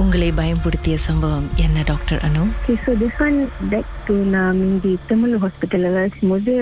உங்களை 0.00 0.32
பயன்படுத்திய 0.32 0.96
சம்பவம் 1.06 1.48
என்ன 1.56 1.82
doctor 1.84 2.20
Anu? 2.26 2.42
Okay, 2.58 2.76
so 2.84 2.92
this 2.94 3.14
one 3.18 3.38
back 3.70 3.88
to 4.06 4.14
நான் 4.34 4.60
தமிழ் 5.06 5.34
ஹாஸ்பிட்டலில் 5.36 5.94
வேலை 5.94 6.08
செய்யும்போது 6.08 6.52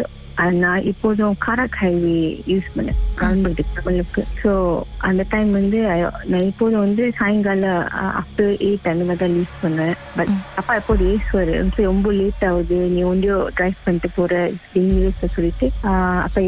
நான் 0.57 0.87
இப்போதும் 0.91 1.37
ஹைவே 1.79 2.17
யூஸ் 2.47 2.67
பண்ணேன் 2.75 2.99
கவர்மெண்ட் 3.17 3.61
தமிழுக்கு 3.77 4.23
ஸோ 4.43 4.51
அந்த 5.01 5.23
டைம் 5.29 5.51
வந்து 5.53 5.79
நான் 6.27 6.47
இப்போதும் 6.47 6.81
வந்து 6.81 7.05
சாயங்காலம் 7.19 7.81
ஆஃப்டர் 8.21 8.53
எயிட் 8.61 8.91
அந்த 8.93 9.05
மாதிரி 9.05 9.23
தான் 9.23 9.37
யூஸ் 9.39 9.55
பண்ணேன் 9.63 9.95
பட் 10.17 10.33
அப்பா 10.55 10.75
எப்போது 10.75 11.07
வந்து 11.59 11.87
ரொம்ப 11.87 12.13
லேட் 12.13 12.45
ஆகுது 12.45 12.79
நீ 12.89 13.03
ஒன்றியோ 13.05 13.39
டிரைவ் 13.57 13.85
பண்ணிட்டு 13.85 14.11
போற 14.11 14.35
டேஞ்சரஸ் 14.75 15.35
சொல்லிட்டு 15.35 15.69
அப்பா 16.23 16.43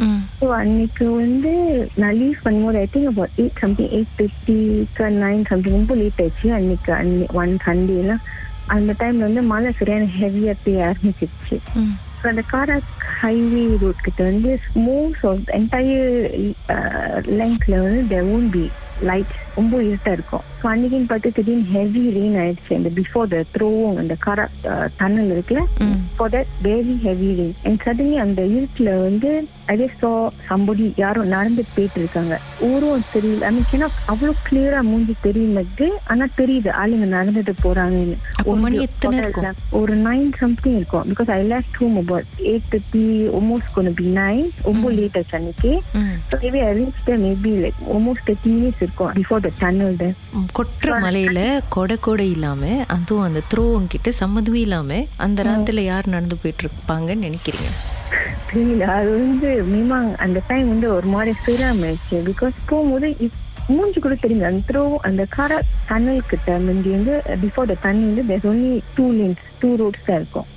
ம் 0.00 0.20
ஸோ 0.40 0.46
அன்னைக்கு 0.54 1.06
வந்து 1.16 1.52
நான் 1.96 2.16
லீவ் 2.16 2.44
பண்ணும்போது 2.44 2.80
I 2.80 2.88
think 2.94 3.10
about 3.10 3.36
eight 3.38 3.60
something 3.60 3.92
eight 3.92 4.14
ஃபிஃப்டிக்கு 4.16 5.10
நைன் 5.18 5.44
சம்திங் 5.44 5.72
ரொம்ப 5.72 5.94
லேட் 5.94 6.20
ஆயிடுச்சு 6.20 6.50
அன்னைக்கு 6.52 6.92
அன்னி 6.92 7.26
ஒன் 7.34 7.54
சண்டேலாம் 7.66 8.24
அந்த 8.68 8.92
டைம்ல 8.98 9.26
வந்து 9.26 9.42
மழை 9.44 9.70
சரியான 9.72 10.08
ஹெவியாக 10.14 10.56
பெய்ய 10.62 10.86
ஆரம்பிச்சிருச்சு. 10.86 11.56
அப்புறம் 12.24 12.36
அந்த 12.36 12.50
காராக் 12.52 12.92
ஹைவே 13.18 13.62
ரோட் 13.80 13.98
கிட்ட 14.02 14.20
வந்து 14.22 14.50
மோஸ்ட் 14.84 15.24
ஆஃப் 15.26 15.50
என்டையர் 15.56 16.06
லெங்க்ல 17.40 17.74
வந்து 17.82 18.00
தேர் 18.08 18.28
ஓன் 18.28 18.46
பி 18.50 18.62
லைட்ஸ் 19.02 19.40
ரொம்ப 19.56 19.74
இருட்டா 19.88 20.12
இருக்கும். 20.16 20.44
ஸோ 20.60 20.64
அன்னைக்குன்னு 20.72 21.10
பார்த்து 21.10 21.34
திடீர்னு 21.36 21.66
ஹெவி 21.74 22.02
ரெயின் 22.16 22.36
ஆயிடுச்சு. 22.42 22.72
அந்த 22.78 22.90
பிஃபோர் 22.98 23.26
த 23.34 23.40
த்ரோவும் 23.54 23.98
அந்த 24.02 24.14
காரா 24.26 24.44
டன்னல் 25.00 25.32
இருக்குல்ல? 25.34 25.64
For 26.16 26.32
that 26.34 26.50
very 26.68 26.94
heavy 27.06 27.30
rain 27.40 27.56
and 27.66 27.82
suddenly 27.86 28.16
அந்த 28.24 28.40
இருட்டில் 28.54 28.90
வந்து 29.06 29.30
அதே 29.72 29.86
சோ 30.00 30.08
சம்படி 30.48 30.86
யாரும் 31.02 31.30
நடந்து 31.34 31.62
போயிட்டு 31.74 31.98
இருக்காங்க. 32.00 32.34
ஊரும் 32.68 33.04
தெரியல. 33.12 33.46
அன்னைக்கு 33.48 33.76
ஏன்னா 33.78 33.88
அவ்வளோ 34.12 34.32
கிளியரா 34.48 34.80
மூஞ்சி 34.88 35.14
தெரியுது. 35.26 35.86
ஆனா 36.12 36.24
தெரியுது 36.40 36.70
ஆளுங்க 36.80 37.06
நடந்துட்டு 37.16 37.54
போறாங்கன்னு. 37.64 38.16
ஒரு 39.80 39.94
நைன் 40.08 40.28
சம்திங் 40.42 40.76
இருக்கும்? 40.80 41.06
Because 41.12 41.30
I 41.36 41.40
left 41.52 41.78
home 41.82 41.96
about 42.02 42.28
eight 42.50 42.68
thirty 42.74 43.04
almost 43.38 43.72
கொண்டு 43.76 43.92
பி 44.00 44.06
நைன் 44.20 44.44
ரொம்ப 44.68 44.90
லேட் 44.98 45.16
ஆச்சு 45.20 45.36
அன்னைக்கு. 45.40 45.72
So 46.30 46.36
maybe 46.44 46.62
I 46.68 46.70
reach 46.80 47.10
maybe 47.26 47.54
like 47.64 47.80
almost 47.94 48.26
thirty 48.30 48.52
minutes 48.56 48.82
இருக்கும். 48.84 49.12
பிஃபோர் 49.20 49.43
த 49.44 49.50
டன்னல் 49.58 49.96
தான் 49.96 50.14
ம், 50.34 50.46
கொட்டுற 50.52 50.92
மலையில 51.02 51.40
கொடை 51.70 51.96
கொடை 52.00 52.26
இல்லாம 52.28 52.62
அதுவும் 52.94 53.24
அந்த 53.24 53.42
த்ரோவும் 53.50 53.90
கிட்ட 53.92 54.10
சம்மதமே 54.18 54.60
இல்லாம 54.62 54.90
அந்த 55.18 55.42
ராத்துல 55.48 55.82
யார் 55.84 56.08
நடந்து 56.08 56.36
போயிட்டு 56.36 56.64
இருப்பாங்கன்னு 56.64 57.26
நினைக்கிறீங்க? 57.26 57.70
தெரியல 58.48 58.84
அது 58.96 59.10
வந்து 59.16 59.48
மினிமம் 59.68 60.10
அந்த 60.20 60.38
டைம் 60.48 60.68
வந்து 60.68 60.88
ஒரு 60.94 61.08
மாதிரி 61.10 61.32
சிராமாயிடுச்சு 61.44 62.18
பிகாஸ் 62.26 62.58
போகும்போது 62.68 63.08
மூஞ்சி 63.68 63.98
கூட 64.00 64.14
தெரியுது 64.22 64.48
அந்த 64.48 64.62
த்ரோ 64.70 64.82
அந்த 65.08 65.22
கார 65.36 65.52
டன்னல் 65.90 66.28
கிட்ட 66.32 66.58
முந்தி 66.66 66.90
வந்து 66.96 67.14
பிஃபோர் 67.44 67.70
த 67.70 67.76
தண்ணி 67.86 68.04
வந்து 68.10 68.24
there's 68.30 68.48
only 68.52 68.72
two 68.96 69.06
lanes 69.18 69.46
two 69.62 69.70
roads 69.80 70.06
தான் 70.08 70.18
இருக்கும். 70.20 70.48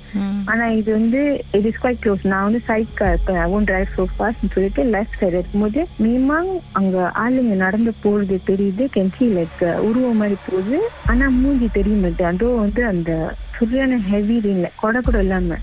ஆனா 0.50 0.66
இது 0.78 0.90
வந்து 0.98 1.20
இட் 1.56 1.66
இஸ் 1.70 1.80
குவைட் 1.80 1.98
க்ளோஸ் 2.02 2.22
நான் 2.32 2.46
வந்து 2.46 2.60
சைட் 2.68 2.92
கார் 2.98 3.12
இருப்பேன் 3.14 3.40
I 3.42 3.46
won't 3.54 3.68
drive 3.70 3.90
so 3.96 4.04
fast 4.14 4.44
சொல்லிட்டு 4.54 4.82
லெஃப்ட் 4.94 5.18
சைடு 5.20 5.36
இருக்கும்போது 5.36 5.80
மினிமம் 6.04 6.48
அங்க 6.80 6.96
ஆளுங்க 7.24 7.56
நடந்து 7.64 7.92
போறது 8.04 8.38
தெரியுது 8.50 8.86
கென்சி 8.96 9.26
லைக் 9.38 9.64
உருவம் 9.88 10.20
மாதிரி 10.22 10.38
போகுது. 10.46 10.78
ஆனா 11.12 11.26
மூஞ்சி 11.40 11.68
தெரிய 11.78 11.96
மாட்டேன் 12.04 12.30
அதுவும் 12.32 12.62
வந்து 12.64 12.84
அந்த 12.92 13.10
சரியான 13.58 13.96
ஹெவி 14.10 14.36
ரெயின்ல 14.44 14.68
கொடை 14.82 15.00
கூட 15.06 15.18
இல்லாம. 15.24 15.56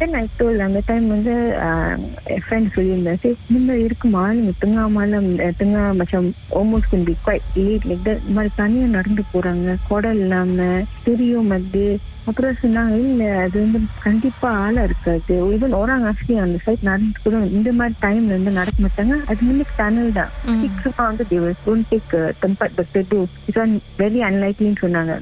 தென் 0.00 0.16
ஐ 0.20 0.24
டோல் 0.38 0.60
அந்த 0.66 0.80
டைம் 0.88 1.06
வந்து 1.14 1.34
ஃப்ரெண்ட் 2.44 2.74
சொல்லியிருந்தேன். 2.74 3.20
சரி 3.22 3.36
இந்த 3.60 3.76
இருக்குமா? 3.86 4.24
நீங்க 4.38 4.52
தூங்காமல 4.64 5.22
தூங்கா 5.62 5.84
மச்சம் 6.00 6.30
almost 6.58 6.92
can 6.92 7.02
be 7.08 7.14
quite 7.24 7.46
late. 7.56 7.82
Like 7.88 8.04
that 8.08 8.20
இந்த 8.22 8.34
மாதிரி 8.36 8.50
தனியா 8.60 8.86
நடந்து 8.98 9.22
போறாங்க. 9.32 9.74
குடல் 9.88 10.20
இல்லாம 10.24 10.68
தெரியும் 11.08 11.50
அது 11.56 11.82
அப்புறம் 12.28 12.58
சொன்னாங்க 12.62 12.94
இல்ல 13.02 13.22
அது 13.42 13.56
வந்து 13.64 13.78
கண்டிப்பா 14.06 14.48
ஆளா 14.64 14.82
இருக்காது. 14.88 15.34
ஈவன் 15.54 15.76
orang 15.80 16.02
ஆக்சுவலி 16.08 16.36
அந்த 16.44 16.58
சைட் 16.64 16.88
நடந்து 16.88 17.22
கூட 17.24 17.38
இந்த 17.58 17.70
மாதிரி 17.78 17.94
டைம்ல 18.04 18.36
வந்து 18.36 18.52
நடக்க 18.58 18.84
மாட்டாங்க. 18.86 19.16
அது 19.30 19.46
முன்னுக்கு 19.48 19.74
டனல் 19.80 20.16
தான். 20.18 20.32
சீக்கிரமா 20.60 21.06
வந்து 21.10 21.26
they 21.30 21.40
will 21.44 21.56
don't 21.66 21.86
take 21.92 22.12
uh, 22.20 22.28
tempat 22.44 22.70
berteduh 22.78 23.24
it's 23.46 23.58
one 23.64 23.74
very 24.02 24.22
unlikely 24.30 24.68
ன்னு 24.70 24.82
சொன்னாங்க. 24.84 25.16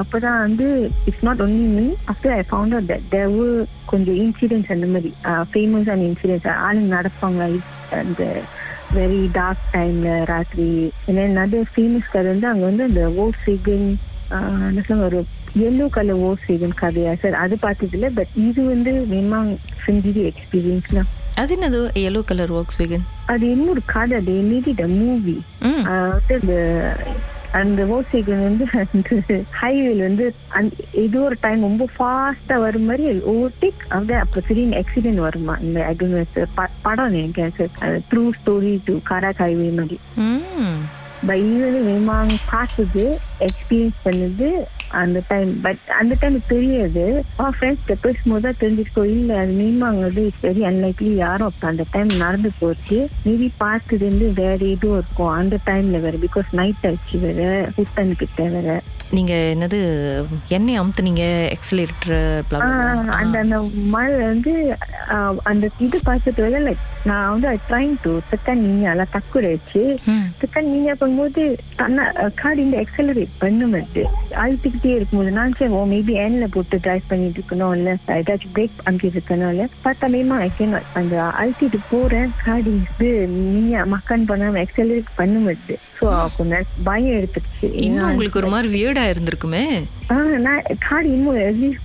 அப்பதான் 0.00 0.40
வந்து 0.46 0.66
it's 1.08 1.24
not 1.28 1.40
only 1.44 1.64
me 1.76 1.86
after 2.12 2.34
I 2.36 2.42
found 2.50 2.74
out 2.76 2.90
that 2.92 3.06
there 3.14 3.32
were 3.36 3.55
கொஞ்சம் 3.86 4.18
இன்சிடென்ட்ஸ் 4.22 4.72
அந்த 4.72 4.86
மாதிரி 4.88 5.10
ஃபேமஸ் 5.48 5.90
ஆன 5.90 6.06
இன்சிடென்ட்ஸ் 6.08 6.48
ஆளுங்க 6.60 6.90
நடப்பாங்க. 6.96 7.40
அந்த 7.96 8.22
வெரி 8.92 9.20
டார்க் 9.32 9.64
டைம்ல 9.72 10.08
ராத்திரி 10.30 10.68
அதர் 11.42 11.70
ஃபேமஸ் 11.70 12.08
கதை 12.08 12.28
வந்து 12.32 12.48
அங்க 12.48 12.64
வந்து 12.66 12.86
அந்த 12.88 13.02
ஓர் 13.16 13.36
சிகன் 13.42 13.86
என்ன 14.68 14.82
சொல்லுங்க 14.82 15.08
ஒரு 15.10 15.20
எல்லோ 15.66 15.84
கலர் 15.90 16.22
ஓர் 16.22 16.40
சிகன் 16.42 16.78
கதையா 16.80 17.12
சார் 17.16 17.36
அது 17.42 17.56
பார்த்தது 17.58 17.96
இல்லை 17.96 18.10
பட் 18.16 18.32
இது 18.46 18.62
வந்து 18.68 18.92
மினிமம் 19.12 19.52
செஞ்சது 19.84 20.22
எக்ஸ்பீரியன்ஸ்லாம் 20.30 21.10
அது 21.36 21.54
என்னது 21.56 21.78
எல்லோ 22.02 22.20
கலர் 22.26 22.54
ஒர்க்ஸ் 22.56 22.80
வெகன் 22.80 23.06
அது 23.32 23.44
இன்னொரு 23.52 23.82
கதை 23.88 24.18
they 24.26 24.36
made 24.48 24.68
it 24.72 24.82
a 24.82 24.90
movie 24.96 25.36
அந்த 27.56 27.82
அந்த 27.82 27.84
ஓசைகள் 27.84 28.42
வந்து 28.42 28.64
அந்த 28.72 29.22
ஹைவேல 29.62 29.98
வந்து 29.98 30.34
ஏதோ 30.92 31.20
ஒரு 31.20 31.36
டைம் 31.40 31.60
ரொம்ப 31.60 31.88
ஃபாஸ்டா 31.98 32.58
வரும் 32.58 32.84
மாதிரி 32.84 33.18
ஓவர்டேக் 33.18 33.78
அப்படியே 33.88 34.18
அப்ப 34.18 34.40
திடீர்னு 34.40 34.82
ஆக்சிடென்ட் 34.82 35.14
வருமா? 35.14 35.56
இந்த. 35.60 35.94
ப- 36.54 36.70
படம் 36.82 37.10
நினைக்கிறேன் 37.10 37.52
true 37.80 38.30
story 38.44 38.78
to 38.84 38.96
Karak 39.10 39.38
highway 39.38 39.74
மாதிரி. 39.74 40.00
இது 41.50 41.72
வந்து 41.72 41.90
மேமாங் 41.90 42.36
பார்த்தது 42.50 43.20
எக்ஸ்பீரியன்ஸ் 43.40 43.92
பண்ணது. 44.04 44.50
அந்த 44.90 45.18
டைம் 45.28 45.50
பட் 45.60 45.80
அந்த 45.98 46.14
டைம் 46.20 46.36
தெரியாது. 46.46 47.04
ஃப்ரெண்ட்ஸ் 47.48 48.02
பேசும்போது 48.04 48.44
தான் 48.46 48.58
தெரிஞ்சிருக்கோம் 48.60 49.10
இல்ல 49.14 49.38
அது 49.38 49.52
மேமாங் 49.52 49.98
சரி 50.40 50.62
அன்னைக்கு 50.64 51.06
யாரும் 51.16 51.48
அப்ப 51.48 51.66
அந்த 51.66 51.84
டைம் 51.90 52.10
நடந்து 52.16 52.50
போச்சு. 52.58 52.98
மேபி 53.24 53.48
பார்த்தது 53.56 54.04
வந்து 54.04 54.28
வேற 54.34 54.58
எதுவும் 54.66 54.98
இருக்கும். 54.98 55.32
அந்த 55.40 55.56
டைம்ல 55.70 56.00
வேற 56.00 56.16
பிகாஸ் 56.26 56.50
நைட் 56.52 56.86
ஆச்சு 56.86 57.18
வேற 57.26 57.42
ஹுட்டன் 57.76 58.14
கிட்ட 58.16 58.42
வேற. 58.56 58.68
நீங்க 59.10 59.34
என்னது 59.50 59.78
எண்ணெய் 60.48 60.78
அமுத்துனீங்க 60.78 61.24
எக்ஸலேட்டர் 61.52 62.14
அந்த 63.16 63.36
அந்த 63.38 63.56
மழை 63.90 64.14
வந்து 64.24 64.52
அந்த 65.44 65.64
இது 65.80 65.98
பார்த்துட்டு 66.06 66.44
வந்து 66.46 66.60
லைக் 66.64 66.82
நான் 67.04 67.28
வந்து 67.32 67.50
ட்ரைங் 67.68 67.94
டு 68.02 68.12
எல்லாம் 68.86 69.12
தக்குறாச்சு. 69.12 69.82
ம். 70.06 70.24
செகண்ட் 70.40 70.72
நீங்க 70.72 70.92
பண்ணும்போது 70.94 71.42
தன்னை 71.76 72.04
கார் 72.34 72.62
இந்த 72.62 72.76
எக்ஸலரேட் 72.82 73.34
பண்ண 73.38 73.66
மாட்டேன் 73.66 74.10
அழுத்திக்கிட்டே 74.36 74.92
இருக்கும்போது 74.94 75.36
நான் 75.36 75.56
சரி 75.58 75.72
ஓ 75.72 75.82
மேபி 75.86 76.16
ஏன்ல 76.22 76.48
போட்டு 76.50 76.80
டிரைவ் 76.80 77.10
பண்ணிட்டு 77.10 77.40
இருக்கணும் 77.40 77.74
இல்ல 77.76 77.90
ஏதாச்சும் 78.16 78.54
பிரேக் 78.56 78.82
பண்ணிட்டு 78.82 79.10
இருக்கணும் 79.12 79.52
இல்ல. 79.52 79.66
பார்த்தா 79.84 80.08
மேமா 80.08 80.38
அந்த 80.94 81.14
அழுத்திட்டு 81.40 81.80
போறேன் 81.90 82.32
காடி 82.42 82.74
இது 82.82 83.10
நீங்க 83.46 83.84
மக்கன் 83.94 84.28
பண்ணாம 84.28 84.62
எக்ஸலரேட் 84.64 85.16
பண்ண 85.16 85.38
மாட்டேன் 85.40 85.82
ஸோ 85.98 86.06
கொஞ்சம் 86.36 86.66
பயம் 86.84 87.16
எடுத்துருச்சு 87.18 87.68
இன்னும் 87.84 88.08
உங்களுக்கு 88.08 88.40
ஒரு 88.40 88.50
மாதிரி 88.50 88.68
வியர்டா 88.74 88.95
இருந்திருக்குமே. 89.00 89.84
ஆஹ் 90.08 90.38
நான் 90.38 90.62
காடி 90.88 91.08
இன்னும் 91.08 91.34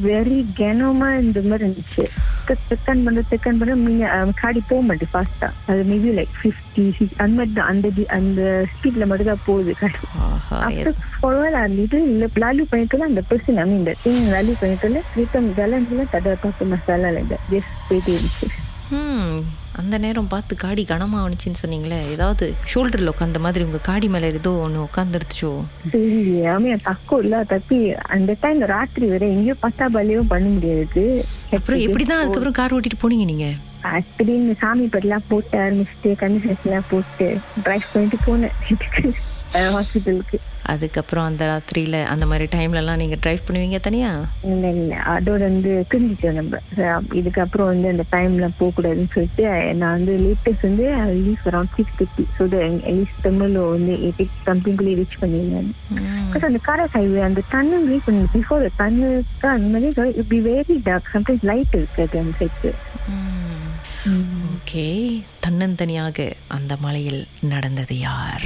வெரி 0.04 0.46
கனமா 0.58 1.20
இந்த 1.20 1.42
மாதிரி 1.42 1.70
இருந்துச்சு. 1.70 2.08
செகண்ட் 2.48 3.04
பண்ண 3.04 3.22
செகண்ட் 3.32 3.60
பண்ண 3.60 3.76
நீங்க 3.76 4.28
காடி 4.36 4.62
போக 4.68 4.82
மாட்டேன் 4.82 5.10
ஃபாஸ்டா 5.14 5.50
அது 5.66 5.84
மேபி 5.84 6.26
லைக் 6.26 6.28
ஃபிஃப்டி 6.44 7.12
அந்த 7.18 7.46
மாதிரி 7.46 7.62
அந்த 7.62 7.90
அந்த 8.08 8.66
ஸ்பீட்ல 8.72 9.06
மட்டும் 9.06 9.26
தான் 9.26 9.40
போகுது 9.46 9.76
காடி. 9.80 10.94
while 11.22 11.52
அந்த 11.52 11.82
இது 11.82 12.04
இல்ல 12.04 12.26
lalu 12.36 12.62
பண்ணிட்டு 12.62 13.04
அந்த 13.04 13.22
person 13.30 13.58
I 13.58 13.64
mean 13.64 13.86
the 13.86 13.94
thing 14.06 14.28
lalu 14.32 14.54
பண்ணிட்டு 14.60 16.08
tak 16.12 16.14
ada 16.14 16.36
apa-apa 16.36 16.66
masalah 16.66 17.14
like 17.14 17.30
that 17.30 17.40
just 17.52 17.72
போயிட்டே 17.90 18.18
இருந்துச்சு. 18.18 18.48
அந்த 19.76 19.98
நேரம் 19.98 20.28
பார்த்து 20.28 20.54
காடி 20.56 20.84
கனமா 20.86 21.20
வந்துச்சுன்னு 21.22 21.62
சொன்னீங்களே 21.62 22.00
ஏதாவது 22.10 22.46
ஷோல்டர்ல 22.72 23.14
உட்காந்த 23.14 23.40
மாதிரி 23.40 23.64
உங்க 23.64 23.80
காடி 23.84 24.08
மேல 24.08 24.32
ஏதோ 24.34 24.52
ஒண்ணு 24.64 24.86
உட்காந்துருச்சோ 24.88 25.52
ஆமே 26.52 26.74
தக்கும் 26.84 27.22
இல்ல 27.24 27.44
தப்பி. 27.44 27.80
அந்த 28.10 28.36
டைம் 28.40 28.60
ராத்திரி 28.68 29.08
வரை 29.08 29.30
எங்கேயோ 29.32 29.56
பத்தா 29.62 29.88
பலியும் 29.94 30.28
பண்ண 30.28 30.48
முடியாது 30.50 31.04
அப்புறம் 31.52 31.84
எப்படிதான் 31.86 32.22
அதுக்கப்புறம் 32.22 32.60
கார் 32.60 32.76
ஓட்டிட்டு 32.78 33.02
போனீங்க 33.02 33.26
நீங்க? 33.26 33.50
திடீர்னு 34.10 34.56
சாமி 34.60 34.86
படலாம் 34.88 35.28
போட்டு 35.28 35.56
ஆரம்பிச்சுட்டு 35.58 36.10
எல்லாம் 36.60 36.90
போட்டு 36.90 37.28
டிரைவ் 37.64 37.92
பண்ணிட்டு 37.94 38.20
போனேன். 38.26 38.58
ஹாஸ்பிட்டலுக்கு 39.54 40.38
அதுக்கப்புறம் 40.66 41.26
அந்த 41.26 41.44
ராத்திரியில 41.46 41.98
அந்த 42.06 42.26
மாதிரி 42.26 42.46
டைம்ல 42.52 42.76
எல்லாம் 42.76 43.00
நீங்க 43.00 43.16
டிரைவ் 43.16 43.46
பண்ணுவீங்க 43.46 43.78
தனியா? 43.80 44.10
இல்ல 44.44 44.66
இல்ல. 44.74 44.94
அதோட 45.14 45.40
வந்து 45.48 45.72
தெரிஞ்சிட்டோம் 45.92 46.38
நம்ம 46.40 46.60
இதுக்கப்புறம் 47.14 47.70
வந்து 47.72 47.88
அந்த 47.90 48.04
டைம்ல 48.12 48.48
போக 48.58 48.70
கூடாதுன்னு 48.72 49.14
சொல்லிட்டு 49.14 49.46
நான் 49.74 49.96
வந்து 49.98 50.14
லேட்டஸ்ட் 50.18 50.68
வந்து 50.68 50.86
least 51.20 51.48
around 51.50 51.76
six 51.76 51.98
thirty 52.00 52.26
so 52.38 52.46
at least 52.62 53.26
தமிழ்ல 53.26 53.66
வந்து 53.70 53.96
எயிட் 54.04 54.22
சம்திங்குள்ளே 54.46 54.96
ரீச் 55.00 55.20
பண்ணிருந்தேன் 55.20 55.70
ம். 55.96 56.06
பிகாஸ் 56.26 56.48
அந்த 56.50 56.62
காரக் 56.68 56.96
ஹைவே 56.96 57.22
அந்த 57.22 57.44
டன்னல் 57.52 57.88
ரீச் 57.92 58.08
பண்ணி 58.08 58.24
பிஃபோர் 58.38 58.66
டன்னலுக்கு 58.78 59.50
அந்த 59.50 59.68
மாதிரி 59.74 59.92
it 60.16 60.30
be 60.30 60.42
very 60.50 60.78
dark 60.84 61.12
sometimes 61.14 61.46
light 61.46 61.76
இருக்காது 61.76 62.18
அந்த 62.20 62.34
சைட்க்கு. 62.40 62.72
ஓகே 64.52 64.86
தன்னந்தனியாக 65.42 66.26
அந்த 66.50 66.74
மலையில் 66.80 67.22
நடந்தது 67.46 67.96
யார்? 68.00 68.46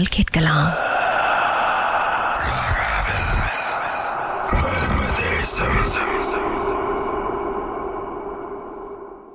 நீங்கள் 0.01 0.17
கேட்கலாம். 0.17 0.69